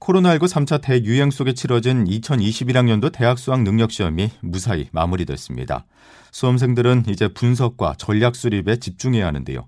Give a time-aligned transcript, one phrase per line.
[0.00, 5.84] 코로나19 3차 대유행 속에 치러진 2021학년도 대학 수학 능력 시험이 무사히 마무리됐습니다.
[6.30, 9.66] 수험생들은 이제 분석과 전략 수립에 집중해야 하는데요.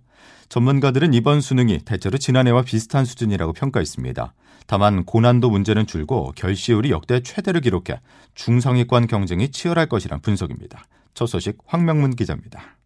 [0.48, 4.34] 전문가들은 이번 수능이 대체로 지난해와 비슷한 수준이라고 평가했습니다.
[4.66, 8.00] 다만 고난도 문제는 줄고 결시율이 역대 최대를 기록해
[8.34, 10.84] 중상위권 경쟁이 치열할 것이란 분석입니다.
[11.14, 12.76] 첫 소식 황명문 기자입니다.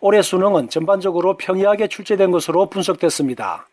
[0.00, 3.66] 올해 수능은 전반적으로 평이하게 출제된 것으로 분석됐습니다.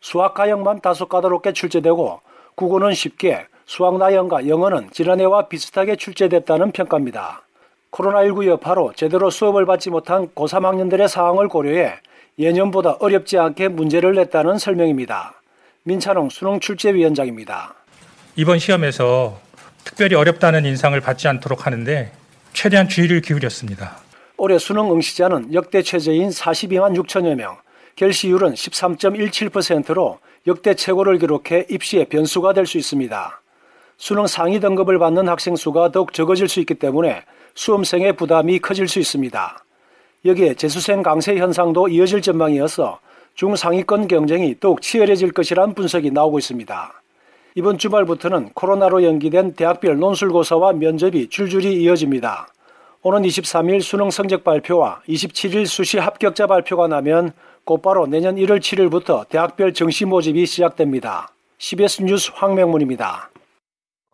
[0.00, 2.20] 수학 가형만 다소 까다롭게 출제되고
[2.58, 7.42] 국어는 쉽게, 수학 나형과 영어는 지난해와 비슷하게 출제됐다는 평가입니다.
[7.92, 11.94] 코로나19 여파로 제대로 수업을 받지 못한 고3 학년들의 상황을 고려해
[12.36, 15.40] 예년보다 어렵지 않게 문제를 냈다는 설명입니다.
[15.84, 17.74] 민찬홍 수능 출제위원장입니다.
[18.34, 19.38] 이번 시험에서
[19.84, 22.10] 특별히 어렵다는 인상을 받지 않도록 하는데
[22.54, 23.98] 최대한 주의를 기울였습니다.
[24.36, 27.56] 올해 수능 응시자는 역대 최저인 42만 6천여 명,
[27.98, 33.42] 결시율은 13.17%로 역대 최고를 기록해 입시의 변수가 될 수 있습니다.
[33.96, 37.24] 수능 상위 등급을 받는 학생 수가 더욱 적어질 수 있기 때문에
[37.56, 39.64] 수험생의 부담이 커질 수 있습니다.
[40.24, 43.00] 여기에 재수생 강세 현상도 이어질 전망이어서
[43.34, 47.02] 중상위권 경쟁이 더욱 치열해질 것이란 분석이 나오고 있습니다.
[47.56, 52.46] 이번 주말부터는 코로나로 연기된 대학별 논술고사와 면접이 줄줄이 이어집니다.
[53.02, 57.32] 오는 23일 수능 성적 발표와 27일 수시 합격자 발표가 나면
[57.64, 61.30] 곧바로 내년 1월 7일부터 대학별 정시 모집이 시작됩니다.
[61.58, 63.30] CBS 뉴스 황명문입니다.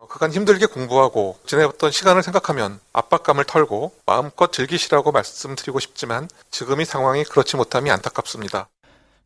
[0.07, 7.55] 그간 힘들게 공부하고 지내왔던 시간을 생각하면 압박감을 털고 마음껏 즐기시라고 말씀드리고 싶지만 지금의 상황이 그렇지
[7.55, 8.67] 못함이 안타깝습니다.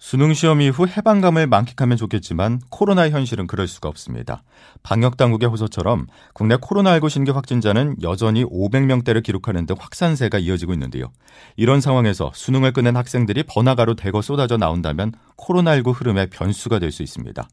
[0.01, 4.43] 수능 시험 이후 해방감을 만끽하면 좋겠지만 코로나 현실은 그럴 수가 없습니다.
[4.81, 11.11] 방역 당국의 호소처럼 국내 코로나19 신규 확진자는 여전히 500명대를 기록하는 등 확산세가 이어지고 있는데요.
[11.57, 17.47] 이런 상황에서 수능을 끝낸 학생들이 번화가로 대거 쏟아져 나온다면 코로나19 흐름의 변수가 될 수 있습니다.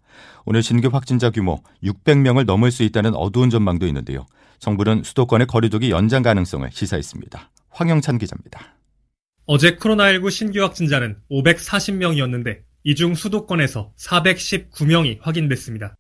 [0.47, 4.25] 오늘 신규 확진자 규모 600명을 넘을 수 있다는 어두운 전망도 있는데요.
[4.61, 7.51] 정부는 수도권의 거리두기 연장 가능성을 시사했습니다.
[7.71, 8.77] 황영찬 기자입니다.
[9.49, 15.95] 어제 코로나19 신규 확진자는 540명이었는데 이 중 수도권에서 419명이 확인됐습니다.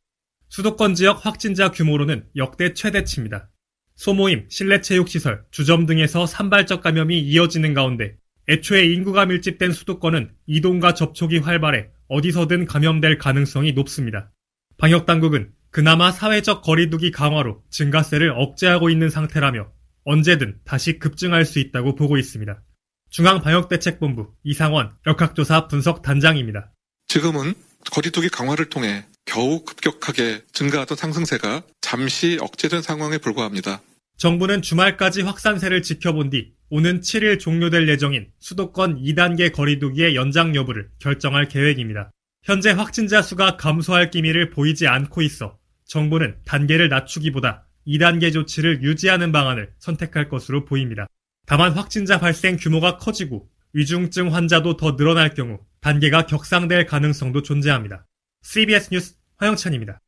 [0.48, 3.48] 수도권 지역 확진자 규모로는 역대 최대치입니다.
[3.94, 8.16] 소모임, 실내체육시설, 주점 등에서 산발적 감염이 이어지는 가운데
[8.48, 14.32] 애초에 인구가 밀집된 수도권은 이동과 접촉이 활발해 어디서든 감염될 가능성이 높습니다.
[14.76, 19.70] 방역당국은 그나마 사회적 거리두기 강화로 증가세를 억제하고 있는 상태라며
[20.04, 22.62] 언제든 다시 급증할 수 있다고 보고 있습니다.
[23.11, 26.72] 중앙방역대책본부 이상원 역학조사 분석단장입니다.
[27.09, 27.55] 지금은
[27.91, 33.81] 거리두기 강화를 통해 겨우 급격하게 증가하던 상승세가 잠시 억제된 상황에 불과합니다.
[34.17, 41.49] 정부는 주말까지 확산세를 지켜본 뒤 오는 7일 종료될 예정인 수도권 2단계 거리두기의 연장 여부를 결정할
[41.49, 42.11] 계획입니다.
[42.43, 49.73] 현재 확진자 수가 감소할 기미를 보이지 않고 있어 정부는 단계를 낮추기보다 2단계 조치를 유지하는 방안을
[49.78, 51.06] 선택할 것으로 보입니다.
[51.46, 58.04] 다만 확진자 발생 규모가 커지고 위중증 환자도 더 늘어날 경우 단계가 격상될 가능성도 존재합니다.
[58.42, 60.00] CBS 뉴스 화영찬입니다.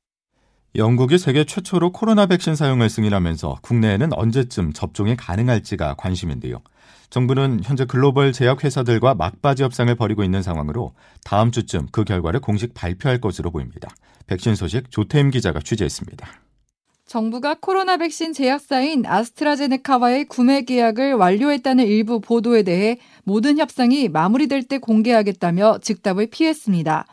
[0.75, 6.61] 영국이 세계 최초로 코로나 백신 사용을 승인하면서 국내에는 언제쯤 접종이 가능할지가 관심인데요.
[7.11, 10.95] 정부는 현재 글로벌 제약회사들과 막바지 협상을 벌이고 있는 상황으로
[11.25, 13.89] 다음 주쯤 그 결과를 공식 발표할 것으로 보입니다.
[14.27, 16.29] 백신 소식 조태임 기자가 취재했습니다.
[17.09, 24.77] 정부가 코로나 백신 제약사인 아스트라제네카와의 구매 계약을 완료했다는 일부 보도에 대해 모든 협상이 마무리될 때
[24.77, 27.07] 공개하겠다며 즉답을 피했습니다.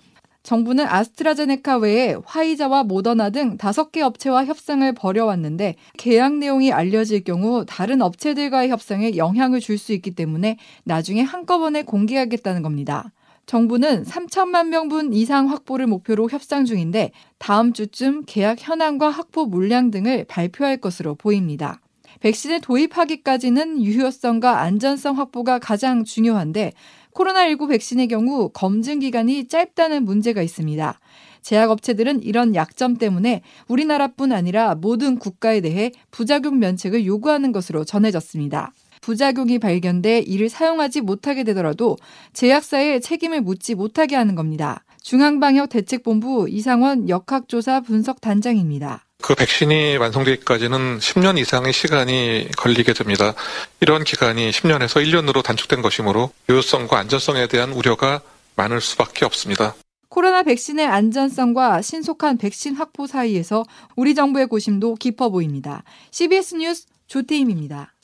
[0.44, 7.66] 정부는 아스트라제네카 외에 화이자와 모더나 등 다섯 개 업체와 협상을 벌여왔는데 계약 내용이 알려질 경우
[7.66, 13.12] 다른 업체들과의 협상에 영향을 줄 수 있기 때문에 나중에 한꺼번에 공개하겠다는 겁니다.
[13.46, 20.26] 정부는 3천만 명분 이상 확보를 목표로 협상 중인데 다음 주쯤 계약 현황과 확보 물량 등을
[20.26, 21.80] 발표할 것으로 보입니다.
[22.22, 26.74] 백신을 도입하기까지는 유효성과 안전성 확보가 가장 중요한데
[27.14, 31.00] 코로나19 백신의 경우 검증 기간이 짧다는 문제가 있습니다.
[31.42, 38.74] 제약업체들은 이런 약점 때문에 우리나라뿐 아니라 모든 국가에 대해 부작용 면책을 요구하는 것으로 전해졌습니다.
[39.06, 41.96] 부작용이 발견돼 이를 사용하지 못하게 되더라도
[42.34, 44.84] 제약사에 책임을 묻지 못하게 하는 겁니다.
[45.04, 49.06] 중앙방역대책본부 이상원 역학조사 분석단장입니다.
[49.22, 53.36] 그 백신이 완성되기까지는 10년 이상의 시간이 걸리게 됩니다.
[53.80, 58.22] 이런 기간이 10년에서 1년으로 단축된 것이므로 유효성과 안전성에 대한 우려가
[58.56, 59.76] 많을 수밖에 없습니다.
[60.10, 63.66] 코로나 백신의 안전성과 신속한 백신 확보 사이에서
[63.96, 65.84] 우리 정부의 고심도 깊어 보입니다.
[66.10, 67.95] CBS 뉴스 조태임입니다.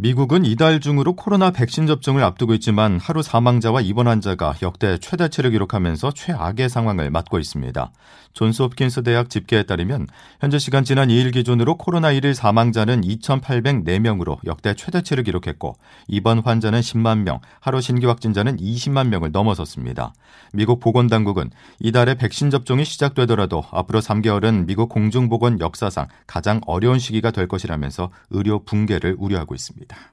[0.00, 6.12] 미국은 이달 중으로 코로나 백신 접종을 앞두고 있지만 하루 사망자와 입원 환자가 역대 최대치를 기록하면서
[6.12, 7.90] 최악의 상황을 맞고 있습니다.
[8.32, 10.06] 존스홉킨스 대학 집계에 따르면
[10.40, 15.74] 현재 시간 지난 2일 기준으로 코로나1일 사망자는 2,804명으로 역대 최대치를 기록했고
[16.06, 20.12] 입원 환자는 10만 명, 하루 신규 확진자는 20만 명을 넘어섰습니다.
[20.52, 27.48] 미국 보건당국은 이달에 백신 접종이 시작되더라도 앞으로 3개월은 미국 공중보건 역사상 가장 어려운 시기가 될
[27.48, 29.56] 것이라면서 의료 붕괴를 우려하고
[29.88, 30.12] 있습니다.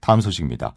[0.00, 0.74] 다음 소식입니다.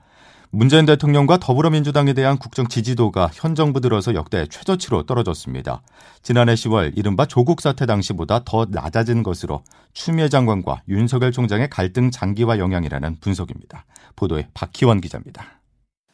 [0.52, 5.82] 문재인 대통령과 더불어민주당에 대한 국정 지지도가 현 정부 들어서 역대 최저치로 떨어졌습니다.
[6.22, 9.64] 지난해 10월 이른바 조국 사태 당시보다 더 낮아진 것으로
[9.94, 13.86] 추미애 장관과 윤석열 총장의 갈등 장기화 영향이라는 분석입니다.
[14.16, 15.60] 보도에 박희원 기자입니다.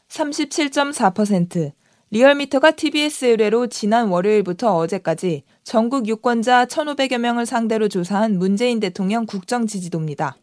[0.08, 1.74] 37.4%
[2.10, 9.68] 리얼미터가 TBS 의뢰로 지난 월요일부터 어제까지 전국 유권자 1,500여 명을 상대로 조사한 문재인 대통령 국정
[9.68, 10.36] 지지도입니다.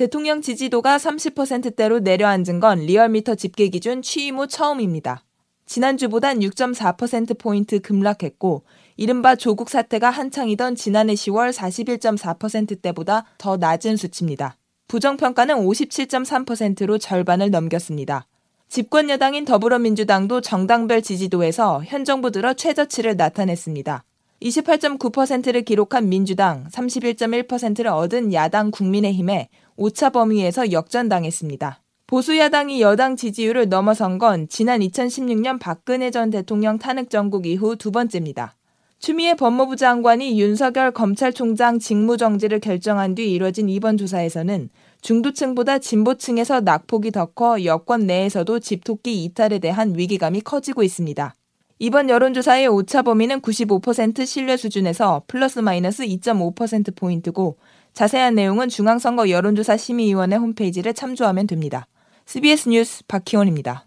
[0.00, 5.24] 대통령 지지도가 30%대로 내려앉은 건 리얼미터 집계 기준 취임 후 처음입니다.
[5.66, 8.62] 지난주보단 6.4%포인트 급락했고,
[8.96, 14.56] 이른바 조국 사태가 한창이던 지난해 10월 41.4%대보다 더 낮은 수치입니다.
[14.88, 18.26] 부정평가는 57.3%로 절반을 넘겼습니다.
[18.70, 24.04] 집권 여당인 더불어민주당도 정당별 지지도에서 현 정부 들어 최저치를 나타냈습니다.
[24.42, 29.50] 28.9%를 기록한 민주당, 31.1%를 얻은 야당 국민의힘에
[29.82, 31.80] 오차 범위에서 역전당했습니다.
[32.06, 38.56] 보수야당이 여당 지지율을 넘어선 건 지난 2016년 박근혜 전 대통령 탄핵 정국 이후 두 번째입니다.
[38.98, 44.68] 추미애 법무부 장관이 윤석열 검찰총장 직무정지를 결정한 뒤 이뤄진 이번 조사에서는
[45.00, 51.34] 중도층보다 진보층에서 낙폭이 더 커 여권 내에서도 집토끼 이탈에 대한 위기감이 커지고 있습니다.
[51.78, 57.56] 이번 여론조사의 오차 범위는 95% 신뢰 수준에서 플러스 마이너스 2.5%포인트고
[57.92, 61.86] 자세한 내용은 중앙선거 여론조사 심의위원회 홈페이지를 참조하면 됩니다.
[62.26, 63.86] CBS 뉴스 박희원입니다.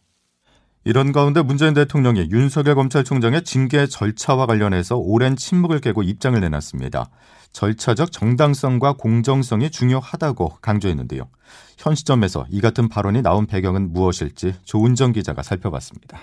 [0.85, 7.09] 이런 가운데 문재인 대통령이 윤석열 검찰총장의 징계 절차와 관련해서 오랜 침묵을 깨고 입장을 내놨습니다.
[7.53, 11.29] 절차적 정당성과 공정성이 중요하다고 강조했는데요.
[11.77, 16.19] 현 시점에서 이 같은 발언이 나온 배경은 무엇일지 조은정 기자가 살펴봤습니다.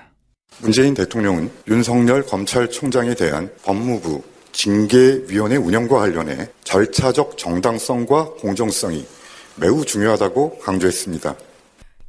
[0.61, 4.23] 문재인 대통령은 윤석열 검찰총장에 대한 법무부
[4.53, 9.05] 징계위원회 운영과 관련해 절차적 정당성과 공정성이
[9.57, 11.35] 매우 중요하다고 강조했습니다.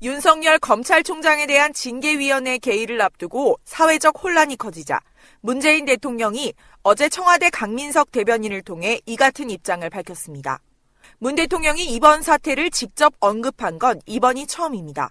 [0.04, 5.00] 윤석열 검찰총장에 대한 징계위원회 개의를 앞두고 사회적 혼란이 커지자
[5.42, 6.54] 문재인 대통령이
[6.84, 10.60] 어제 청와대 강민석 대변인을 통해 이 같은 입장을 밝혔습니다.
[11.18, 15.10] 문 대통령이 이번 사태를 직접 언급한 건 이번이 처음입니다.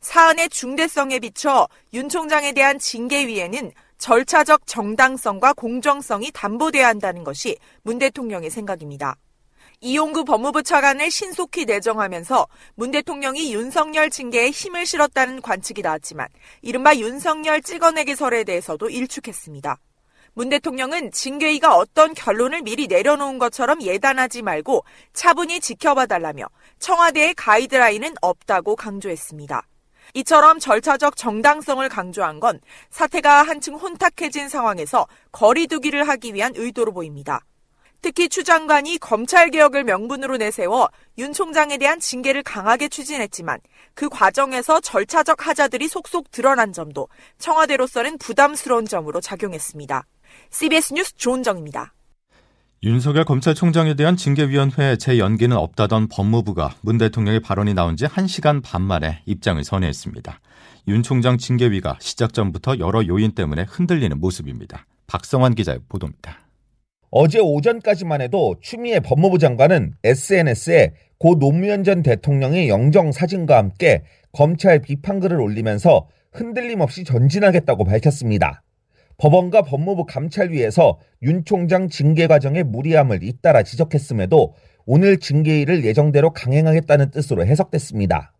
[0.00, 3.70] 사안의 중대성에 비춰 윤 총장에 대한 징계위에는
[4.00, 9.16] 절차적 정당성과 공정성이 담보돼야 한다는 것이 문 대통령의 생각입니다.
[9.82, 16.28] 이용구 법무부 차관을 신속히 내정하면서 문 대통령이 윤석열 징계에 힘을 실었다는 관측이 나왔지만
[16.62, 19.78] 이른바 윤석열 찍어내기 설에 대해서도 일축했습니다.
[20.32, 26.46] 문 대통령은 징계위가 어떤 결론을 미리 내려놓은 것처럼 예단하지 말고 차분히 지켜봐 달라며
[26.78, 29.66] 청와대의 가이드라인은 없다고 강조했습니다.
[30.14, 37.40] 이처럼 절차적 정당성을 강조한 건 사태가 한층 혼탁해진 상황에서 거리두기를 하기 위한 의도로 보입니다.
[38.02, 40.88] 특히 추 장관이 검찰개혁을 명분으로 내세워
[41.18, 43.60] 윤 총장에 대한 징계를 강하게 추진했지만
[43.94, 50.06] 그 과정에서 절차적 하자들이 속속 드러난 점도 청와대로서는 부담스러운 점으로 작용했습니다.
[50.50, 51.92] CBS 뉴스 조은정입니다.
[52.82, 59.20] 윤석열 검찰총장에 대한 징계위원회 재연기는 없다던 법무부가 문 대통령의 발언이 나온 지 1시간 반 만에
[59.26, 60.40] 입장을 선회했습니다.
[60.88, 64.86] 윤 총장 징계위가 시작 전부터 여러 요인 때문에 흔들리는 모습입니다.
[65.08, 66.38] 박성환 기자의 보도입니다.
[67.10, 74.80] 어제 오전까지만 해도 추미애 법무부 장관은 SNS에 고 노무현 전 대통령의 영정 사진과 함께 검찰
[74.80, 78.62] 비판글을 올리면서 흔들림 없이 전진하겠다고 밝혔습니다.
[79.20, 84.54] 법원과 법무부 감찰위에서 윤 총장 징계 과정의 무리함을 잇따라 지적했음에도
[84.86, 88.32] 오늘 징계일을 예정대로 강행하겠다는 뜻으로 해석됐습니다.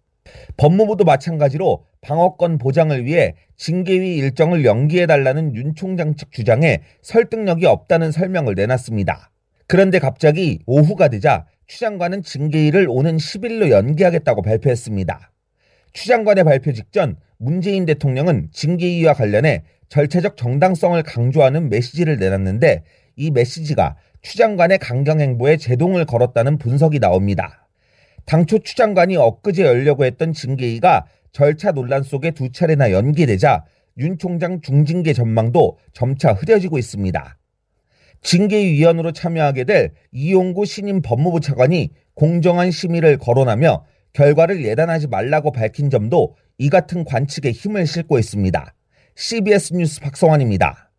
[0.57, 8.55] 법무부도 마찬가지로 방어권 보장을 위해 징계위 일정을 연기해달라는 윤 총장 측 주장에 설득력이 없다는 설명을
[8.55, 9.31] 내놨습니다.
[9.67, 15.31] 그런데 갑자기 오후가 되자 추 장관은 징계일을 오는 10일로 연기하겠다고 발표했습니다.
[15.93, 22.85] 추 장관의 발표 직전 문재인 대통령은 징계위와 관련해 절차적 정당성을 강조하는 메시지를 내놨는데
[23.17, 27.67] 이 메시지가 추 장관의 강경행보에 제동을 걸었다는 분석이 나옵니다.
[28.25, 33.65] 당초 추 장관이 엊그제 열려고 했던 징계위가 절차 논란 속에 두 차례나 연기되자
[33.99, 37.37] 윤 총장 중징계 전망도 점차 흐려지고 있습니다.
[38.23, 46.37] 징계위원으로 참여하게 될 이용구 신임 법무부 차관이 공정한 심의를 거론하며 결과를 예단하지 말라고 밝힌 점도
[46.59, 48.75] 이 같은 관측에 힘을 싣고 있습니다.
[49.17, 50.91] CBS 뉴스 박성환입니다.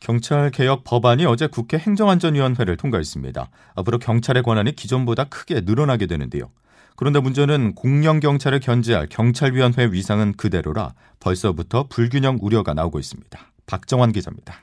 [0.00, 3.50] 경찰 개혁 법안이 어제 국회 행정안전위원회를 통과했습니다.
[3.74, 6.50] 앞으로 경찰의 권한이 기존보다 크게 늘어나게 되는데요.
[6.96, 13.38] 그런데 문제는 공영 경찰을 견제할 경찰위원회 위상은 그대로라 벌써부터 불균형 우려가 나오고 있습니다.
[13.66, 14.60] 박정환 기자입니다.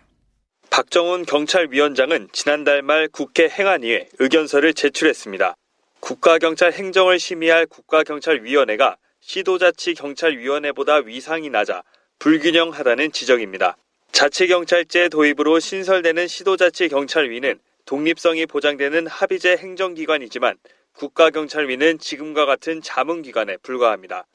[0.70, 5.56] 박정훈 경찰위원장은 지난달 말 국회 행안위에 의견서를 제출했습니다.
[6.02, 11.84] 국가경찰 행정을 심의할 국가경찰위원회가 시도자치 경찰위원회보다 위상이 낮아
[12.18, 13.78] 불균형하다는 지적입니다.
[14.12, 20.58] 자치경찰제 도입으로 신설되는 시도자치 경찰위는 독립성이 보장되는 합의제 행정기관이지만
[20.94, 24.26] 국가경찰위는 지금과 같은 자문기관에 불과합니다.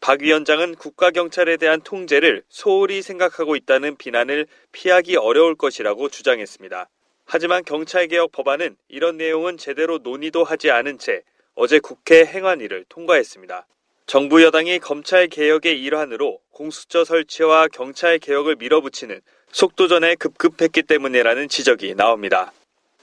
[0.00, 6.88] 박 위원장은 국가경찰에 대한 통제를 소홀히 생각하고 있다는 비난을 피하기 어려울 것이라고 주장했습니다.
[7.24, 11.22] 하지만 경찰개혁 법안은 이런 내용은 제대로 논의도 하지 않은 채
[11.54, 13.66] 어제 국회 행안위를 통과했습니다.
[14.06, 22.52] 정부 여당이 검찰 개혁의 일환으로 공수처 설치와 경찰 개혁을 밀어붙이는 속도전에 급급했기 때문이라는 지적이 나옵니다.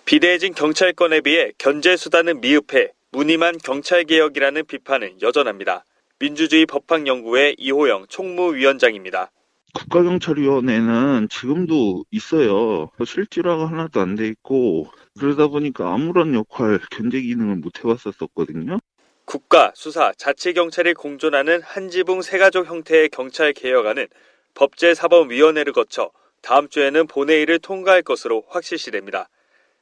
[0.05, 5.85] 비대해진 경찰권에 비해 견제 수단은 미흡해 무늬만 경찰 개혁이라는 비판은 여전합니다.
[6.19, 9.31] 민주주의 법학연구회 이호영 총무위원장입니다.
[9.73, 12.89] 국가경찰위원회는 지금도 있어요.
[13.05, 14.87] 실질화가 하나도 안 돼 있고
[15.19, 18.79] 그러다 보니까 아무런 역할 견제 기능을 못 해왔었거든요.
[19.25, 24.07] 국가, 수사, 자치경찰이 공존하는 한지붕 세가족 형태의 경찰 개혁안은
[24.55, 26.11] 법제사법위원회를 거쳐
[26.41, 29.29] 다음 주에는 본회의를 통과할 것으로 확실시됩니다.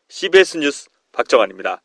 [0.09, 1.81] CBS 뉴스 박정환입니다.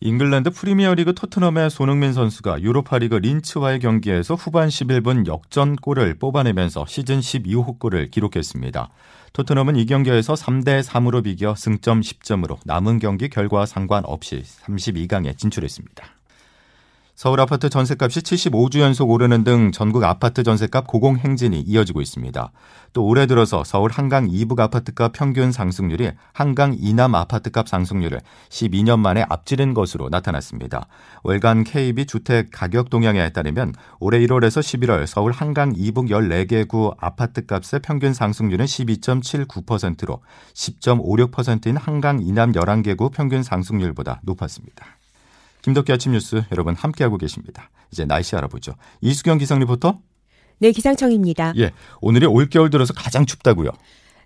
[0.00, 8.08] 잉글랜드 프리미어리그 토트넘의 손흥민 선수가 유로파리그 린츠와의 경기에서 후반 11분 역전골을 뽑아내면서 시즌 12호 골을
[8.12, 8.90] 기록했습니다.
[9.32, 16.17] 토트넘은 이 경기에서 3대 3으로 비겨 승점 10점으로 남은 경기 결과와 상관없이 32강에 진출했습니다.
[17.18, 22.52] 서울 아파트 전셋값이 75주 연속 오르는 등 전국 아파트 전셋값 고공 행진이 이어지고 있습니다.
[22.92, 28.20] 또 올해 들어서 서울 한강 이북 아파트값 평균 상승률이 한강 이남 아파트값 상승률을
[28.50, 30.86] 12년 만에 앞지른 것으로 나타났습니다.
[31.24, 37.80] 월간 KB 주택 가격 동향에 따르면 올해 1월에서 11월 서울 한강 이북 14개 구 아파트값의
[37.82, 40.22] 평균 상승률은 12.79%로
[40.54, 44.97] 10.56%인 한강 이남 11개 구 평균 상승률보다 높았습니다.
[45.62, 47.70] 김덕기 아침 뉴스 여러분 함께하고 계십니다.
[47.92, 48.74] 이제 날씨 알아보죠.
[49.00, 49.98] 이수경 기상 리포터.
[50.58, 51.54] 네, 기상청입니다.
[51.58, 53.70] 예, 오늘이 올겨울 들어서 가장 춥다고요.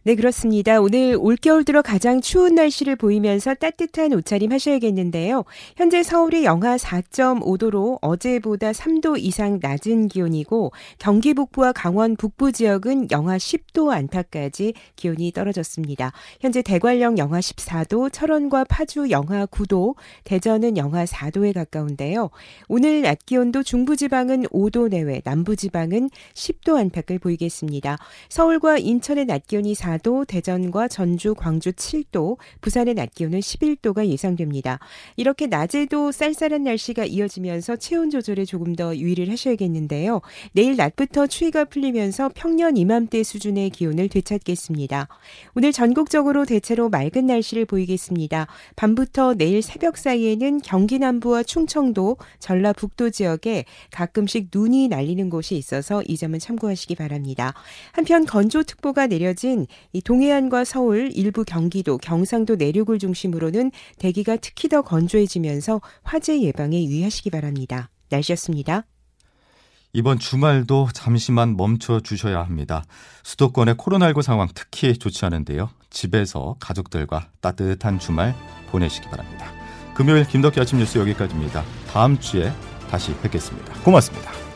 [0.05, 0.81] 네, 그렇습니다.
[0.81, 5.45] 오늘 올겨울 들어 가장 추운 날씨를 보이면서 따뜻한 옷차림 하셔야겠는데요.
[5.77, 13.37] 현재 서울이 영하 4.5도로 어제보다 3도 이상 낮은 기온이고 경기 북부와 강원 북부 지역은 영하
[13.37, 16.11] 10도 안팎까지 기온이 떨어졌습니다.
[16.41, 19.95] 현재 대관령 영하 14도, 철원과 파주 영하 9도,
[20.25, 22.31] 대전은 영하 4도에 가까운데요.
[22.67, 27.99] 오늘 낮 기온도 중부지방은 5도 내외, 남부지방은 10도 안팎을 보이겠습니다.
[28.29, 34.79] 서울과 인천의 낮 기온이 4 4도, 대전과 전주, 광주 7도, 부산의 낮 기온은 11도가 예상됩니다.
[35.17, 40.21] 이렇게 낮에도 쌀쌀한 날씨가 이어지면서 체온 조절에 조금 더 유의를 하셔야겠는데요.
[40.53, 45.09] 내일 낮부터 추위가 풀리면서 평년 이맘때 수준의 기온을 되찾겠습니다.
[45.55, 48.47] 오늘 전국적으로 대체로 맑은 날씨를 보이겠습니다.
[48.77, 56.17] 밤부터 내일 새벽 사이에는 경기 남부와 충청도, 전라북도 지역에 가끔씩 눈이 날리는 곳이 있어서 이
[56.17, 57.55] 점은 참고하시기 바랍니다.
[57.93, 65.81] 한편 건조특보가 내려진 이 동해안과 서울, 일부 경기도, 경상도 내륙을 중심으로는 대기가 특히 더 건조해지면서
[66.03, 67.91] 화재 예방에 유의하시기 바랍니다.
[68.11, 68.85] 날씨였습니다.
[69.95, 72.85] 이번 주말도 잠시만 멈춰 주셔야 합니다.
[73.25, 75.69] 수도권의 코로나19 상황 특히 좋지 않은데요.
[75.91, 78.35] 집에서 가족들과 따뜻한 주말
[78.71, 79.53] 보내시기 바랍니다.
[79.95, 81.63] 금요일 김덕기 아침 뉴스 여기까지입니다.
[81.93, 82.53] 다음 주에
[82.91, 83.75] 다시 뵙겠습니다.
[83.83, 84.52] 고맙습니다.